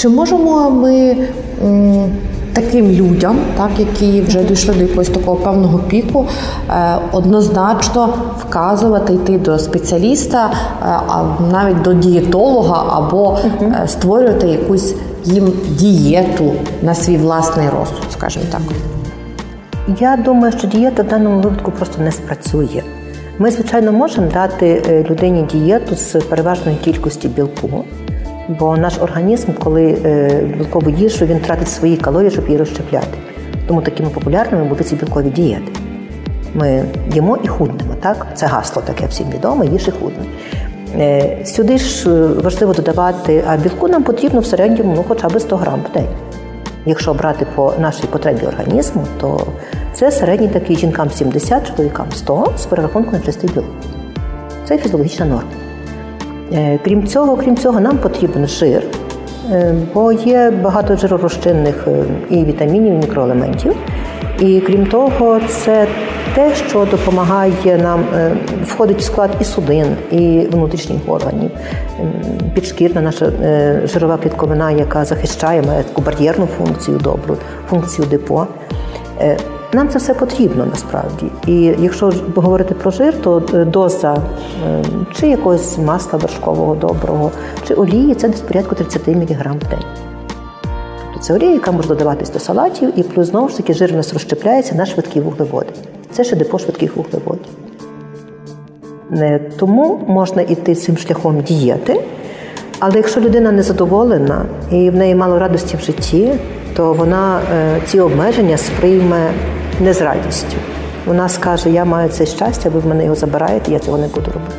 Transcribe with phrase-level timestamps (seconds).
[0.00, 1.16] Чи можемо ми
[2.52, 6.26] таким людям, так які вже дійшли до якогось такого певного піку,
[6.70, 14.94] е, однозначно вказувати йти до спеціаліста, е, а навіть до дієтолога, або е, створювати якусь
[15.24, 18.60] їм дієту на свій власний розсуд, скажімо так.
[20.00, 22.82] Я думаю, що дієта в даному випадку просто не спрацює.
[23.38, 27.84] Ми, звичайно, можемо дати людині дієту з переважної кількості білку.
[28.58, 33.18] Бо наш організм, коли е, білкову їжу, він тратить свої калорії, щоб її розщепляти.
[33.66, 35.72] Тому такими популярними були ці білкові дієти.
[36.54, 38.26] Ми їмо і худнемо, так?
[38.34, 40.24] Це гасло таке всім відоме, їж і худне.
[40.96, 45.40] Е, сюди ж е, важливо додавати, а білку нам потрібно в середньому ну, хоча б
[45.40, 46.08] 100 грам в день.
[46.86, 49.46] Якщо брати по нашій потребі організму, то
[49.94, 53.70] це середній такий жінкам 70, чоловікам 100 з перерахунку на чистий білок.
[54.64, 55.69] Це фізіологічна норма.
[56.52, 58.82] Е, крім цього, крім цього, нам потрібен жир,
[59.50, 63.74] е, бо є багато жиророзчинних е, і вітамінів, і мікроелементів.
[64.40, 65.86] І крім того, це
[66.34, 68.04] те, що допомагає нам,
[68.64, 71.50] входить в склад і судин, і внутрішніх органів,
[72.54, 73.32] підшкірна наша
[73.84, 77.36] жирова клітковина, яка захищає має таку бар'єрну функцію добру,
[77.70, 78.46] функцію депо.
[79.72, 81.26] Нам це все потрібно насправді.
[81.46, 84.16] І якщо говорити про жир, то е, доза
[84.68, 87.30] е, чи якогось масла вершкового доброго,
[87.68, 89.84] чи олії це десь порядку 30 мг в день.
[91.04, 93.96] Тобто це олія, яка може додаватись до салатів, і плюс знову ж таки жир у
[93.96, 95.70] нас розщепляється на швидкі вуглеводи.
[96.10, 97.46] Це ще депо швидких вуглеводів.
[99.58, 102.00] Тому можна йти цим шляхом дієти.
[102.78, 106.32] Але якщо людина не задоволена і в неї мало радості в житті,
[106.76, 109.30] то вона е, ці обмеження сприйме
[109.80, 110.56] не з радістю.
[111.06, 114.30] Вона скаже, я маю це щастя, ви в мене його забираєте, я цього не буду
[114.30, 114.54] робити.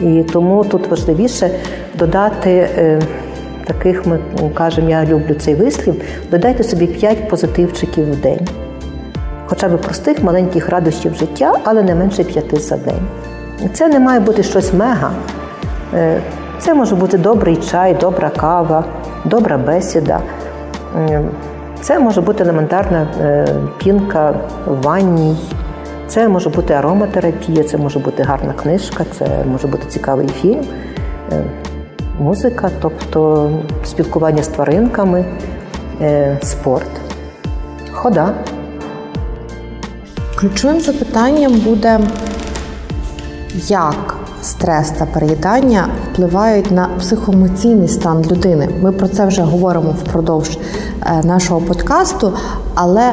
[0.00, 1.50] І тому тут важливіше
[1.94, 3.00] додати е,
[3.66, 4.18] таких, ми
[4.54, 8.48] кажемо, я люблю цей вислів, додайте собі 5 позитивчиків в день.
[9.46, 13.06] Хоча б простих маленьких радощів життя, але не менше п'яти за день.
[13.72, 15.10] Це не має бути щось мега.
[15.94, 16.20] Е,
[16.58, 18.84] це може бути добрий чай, добра кава,
[19.24, 20.20] добра бесіда.
[21.80, 23.46] Це може бути елементарна е,
[23.78, 24.34] пінка
[24.66, 25.36] в ванні,
[26.06, 30.64] це може бути ароматерапія, це може бути гарна книжка, це може бути цікавий фільм,
[31.32, 31.42] е,
[32.18, 33.50] музика, тобто
[33.84, 35.24] спілкування з тваринками,
[36.00, 36.90] е, спорт,
[37.92, 38.34] хода.
[40.36, 42.00] Ключовим запитанням буде,
[43.68, 44.17] як
[44.48, 48.68] стрес та переїдання впливають на психоемоційний стан людини.
[48.80, 50.58] Ми про це вже говоримо впродовж
[51.06, 52.32] е, нашого подкасту,
[52.74, 53.12] але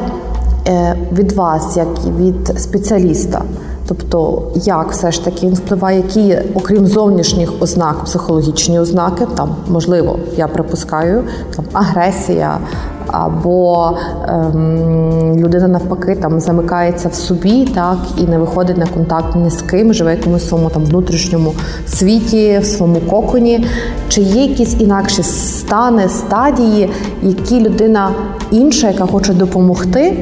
[0.68, 3.42] е, від вас, як і від спеціаліста.
[3.88, 10.18] Тобто, як все ж таки він впливає, які, окрім зовнішніх ознак, психологічні ознаки, там можливо,
[10.36, 11.24] я припускаю,
[11.56, 12.58] там агресія,
[13.06, 13.92] або
[14.28, 15.15] ем,
[15.56, 19.94] людина навпаки там замикається в собі, так і не виходить на контакт ні з ким,
[19.94, 21.54] живе якомусь своєму там внутрішньому
[21.86, 23.66] світі, в своєму коконі.
[24.08, 26.90] Чи є якісь інакші стани, стадії,
[27.22, 28.10] які людина
[28.50, 30.16] інша, яка хоче допомогти,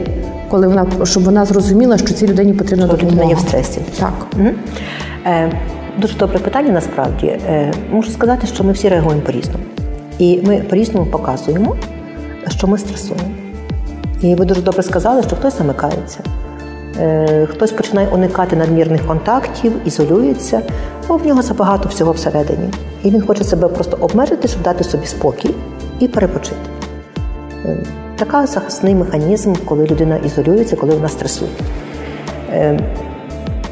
[0.51, 3.29] коли вона щоб вона зрозуміла, що цій людині потрібна допомога?
[3.29, 3.81] Є в стресі.
[4.01, 4.13] Так.
[4.37, 4.49] Угу.
[5.27, 5.53] Е,
[5.99, 7.27] Дуже добре питання насправді.
[7.27, 9.65] Е, Можу сказати, що ми всі реагуємо по-різному.
[10.19, 11.77] І ми по-різному показуємо,
[12.49, 13.44] що ми стресуємо.
[14.25, 16.19] І ви дуже добре сказали, що хтось замикається,
[17.01, 20.61] е, хтось починає уникати надмірних контактів, ізолюється,
[21.09, 22.69] бо в нього забагато всього всередині.
[23.03, 25.55] І він хоче себе просто обмежити, щоб дати собі спокій
[26.01, 26.57] і перепочити.
[27.65, 27.77] Е,
[28.17, 31.51] така захисний механізм, коли людина ізолюється, коли вона стресує.
[32.51, 32.79] Е,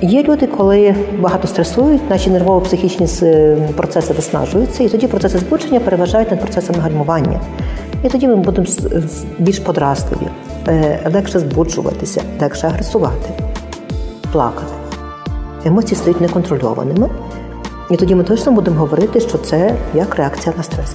[0.03, 6.41] є люди, коли багато стресують, наші нервово-психічні процеси виснажуються, і тоді процеси збудження переважають над
[6.41, 7.41] процесами гальмування.
[8.05, 8.67] І тоді ми будемо
[9.39, 10.29] більш подразливі,
[10.69, 13.31] е, легше збуджуватися, легше агресувати,
[14.33, 14.73] плакати.
[15.65, 17.11] Емоції стають неконтрольованими.
[17.91, 20.95] І тоді ми точно будемо говорити, що це як реакція на стрес.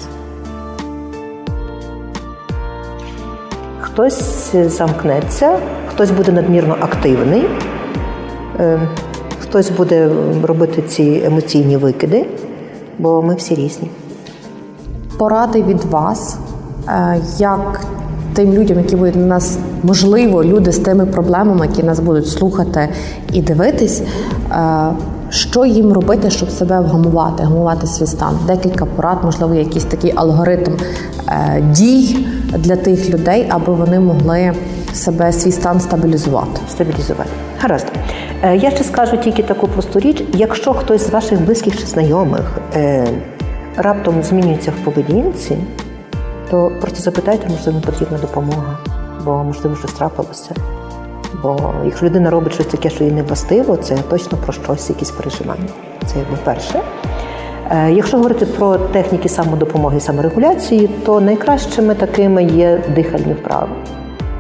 [3.82, 7.46] Хтось замкнеться, хтось буде надмірно активний,
[8.60, 8.80] е,
[9.40, 10.12] хтось буде
[10.44, 12.26] робити ці емоційні викиди,
[13.00, 13.90] бо ми всі різні.
[15.18, 16.47] Поради від вас Е,
[17.38, 17.82] як
[18.38, 22.90] тим людям, які будуть на нас, можливо, люди з тими проблемами, які нас будуть слухати
[23.34, 24.02] і дивитись,
[24.52, 24.90] е,
[25.30, 28.40] що їм робити, щоб себе вгамувати, гамувати свій стан.
[28.48, 30.74] Декілька порад, можливо, якийсь такий алгоритм
[31.28, 34.54] е, дій для тих людей, аби вони могли
[34.94, 36.62] себе свій стан стабілізувати.
[36.70, 37.30] Стабілізувати.
[37.60, 37.88] Гаразд.
[38.44, 42.60] Я ще скажу тільки таку просту річ: якщо хтось з ваших близьких чи знайомих
[43.78, 45.58] раптом змінюється в поведінці
[46.52, 48.78] то просто запитайте, можливо, потрібна допомога,
[49.26, 50.56] бо можливо щось трапилося.
[51.44, 55.12] Бо якщо людина робить щось таке, що їй не властиво, це точно про щось, якісь
[55.12, 55.70] переживання.
[56.06, 56.82] Це якби перше.
[57.72, 63.70] Е, якщо говорити про техніки самодопомоги і саморегуляції, то найкращими такими є дихальні вправи.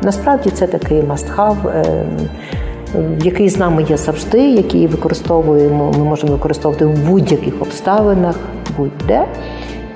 [0.01, 2.05] Насправді це такий must-have, е,
[3.23, 8.35] який з нами є завжди, який використовуємо, ми можемо використовувати в будь-яких обставинах,
[8.77, 9.25] будь-де.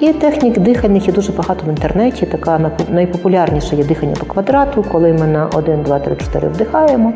[0.01, 2.25] І технік дихальних є дуже багато в інтернеті.
[2.25, 7.13] Така найпопулярніша є дихання по квадрату, коли ми на 1, 2, 3, 4 вдихаємо,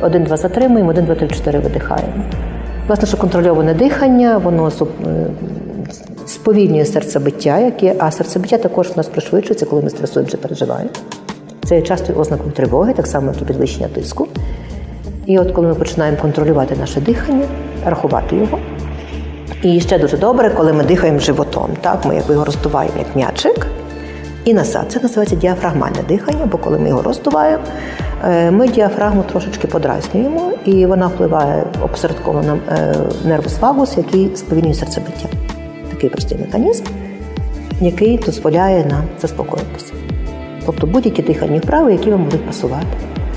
[0.00, 2.12] 1, 2 затримуємо, 1, 2, 3, 4 видихаємо.
[2.86, 5.26] Власне, що контрольоване дихання, воно е,
[6.26, 10.90] сповільнює серцебиття, яке, а серцебиття також в нас пришвидшується, коли ми стресуємо чи переживаємо.
[11.64, 14.28] Це є частою ознакою тривоги, так само, як і підвищення тиску.
[15.26, 17.44] І от коли ми починаємо контролювати наше дихання,
[17.84, 18.58] рахувати його.
[19.62, 21.70] І ще дуже добре, коли ми дихаємо животом.
[21.80, 23.66] Так, Ми якби його роздуваємо як м'ячик
[24.44, 24.84] і назад.
[24.88, 27.62] Це називається діафрагмальне дихання, бо коли ми його роздуваємо,
[28.24, 34.74] е, ми діафрагму трошечки подразнюємо, і вона впливає опосередковано на е, нервус вагус, який сповільнює
[34.74, 35.28] серцебиття.
[35.90, 36.84] Такий простий механізм,
[37.80, 39.92] який дозволяє нам заспокоїтися.
[40.66, 42.86] Тобто будь-які дихальні вправи, які вам будуть пасувати.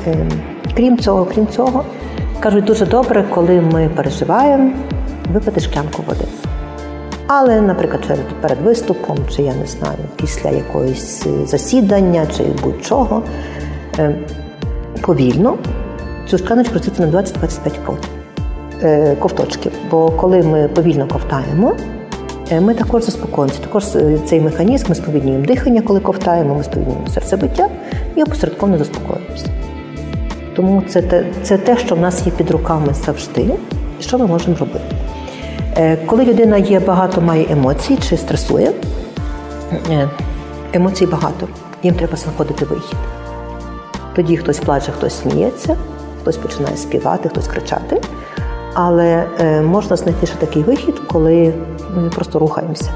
[0.07, 0.29] Ем,
[0.75, 1.83] крім цього, крім цього,
[2.39, 4.71] кажуть, дуже добре, коли ми переживаємо,
[5.31, 6.25] випити шклянку води.
[7.27, 13.23] Але, наприклад, перед виступом, чи я не знаю, після якогось засідання, чи будь-чого,
[13.97, 14.15] ем,
[15.01, 15.57] повільно
[16.27, 17.95] цю шкляночку розділити на 20-25
[18.83, 19.71] е, ковточків.
[19.91, 21.75] Бо коли ми повільно ковтаємо,
[22.51, 23.59] Е, ми також заспокоїмося.
[23.59, 27.69] Також е, цей механізм ми сповільнюємо дихання, коли ковтаємо, ми сповільнюємо серцебиття
[28.15, 29.45] і опосередковано заспокоюємося.
[30.55, 33.49] Тому це те, це те, що в нас є під руками завжди,
[33.99, 34.95] і що ми можемо робити.
[35.77, 38.71] Е, коли людина є багато, має емоцій чи стресує,
[40.73, 41.47] емоцій багато,
[41.83, 42.97] їм треба знаходити вихід.
[44.15, 45.77] Тоді хтось плаче, хтось сміється,
[46.21, 48.01] хтось починає співати, хтось кричати.
[48.73, 49.25] Але
[49.61, 51.53] можна знайти ще такий вихід, коли
[51.95, 52.91] ми просто рухаємося.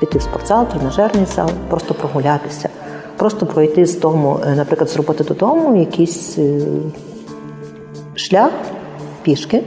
[0.00, 2.68] Піти в спортзал, тренажерний зал, просто прогулятися,
[3.16, 6.60] просто пройти з дому, е, наприклад, з роботи додому якийсь е,
[8.14, 8.50] шлях
[9.22, 9.62] пішки,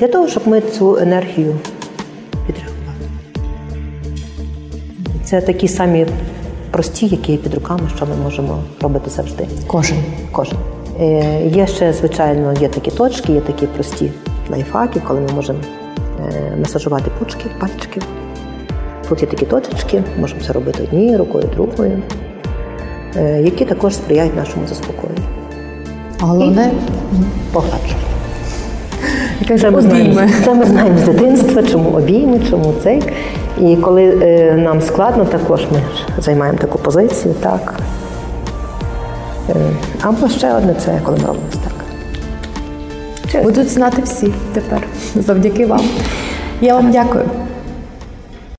[0.00, 1.56] для того, щоб ми цю енергію
[2.46, 3.04] підрахували.
[5.24, 6.06] Це такі самі
[6.70, 9.46] прості, які під руками, що ми можемо робити завжди.
[9.66, 9.98] Кожен.
[10.32, 10.58] Кожен.
[11.00, 14.10] Е, є ще, звичайно, є такі точки, є такі прості
[14.50, 15.58] лайфхаки, коли ми можемо
[16.28, 18.00] Е, масажувати пучки, пальчики.
[19.08, 22.02] Тут є такі точечки, можемо це робити однією рукою, другою,
[23.16, 25.22] е, які також сприяють нашому заспокоєнню.
[26.20, 26.72] Головне
[27.52, 28.09] погладжу.
[29.48, 33.02] Це ми, знаємо, це ми знаємо з дитинства, чому обійми, чому цей.
[33.60, 35.82] І коли е, нам складно, також ми
[36.18, 37.74] займаємо таку позицію, так.
[39.48, 39.54] Е,
[40.02, 41.46] або ще одне це коли ми робимо
[43.32, 43.42] так.
[43.42, 44.80] Будуть знати всі тепер
[45.14, 45.82] завдяки вам.
[46.60, 47.24] Я вам дякую.